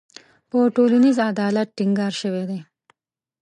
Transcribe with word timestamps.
په 0.49 0.57
ټولنیز 0.75 1.17
عدالت 1.31 1.67
ټینګار 1.77 2.13
شوی 2.21 2.43
دی. 2.49 2.59